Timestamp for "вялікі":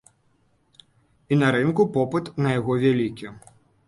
2.85-3.31